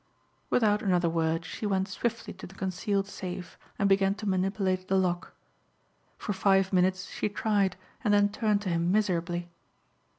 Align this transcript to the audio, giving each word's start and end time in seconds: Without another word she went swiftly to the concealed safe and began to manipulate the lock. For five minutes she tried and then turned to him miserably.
Without 0.49 0.81
another 0.81 1.07
word 1.11 1.45
she 1.45 1.67
went 1.67 1.87
swiftly 1.87 2.33
to 2.33 2.47
the 2.47 2.55
concealed 2.55 3.05
safe 3.07 3.55
and 3.77 3.87
began 3.87 4.15
to 4.15 4.25
manipulate 4.27 4.87
the 4.87 4.97
lock. 4.97 5.33
For 6.17 6.33
five 6.33 6.73
minutes 6.73 7.05
she 7.11 7.29
tried 7.29 7.75
and 8.03 8.11
then 8.11 8.29
turned 8.29 8.63
to 8.63 8.69
him 8.69 8.91
miserably. 8.91 9.51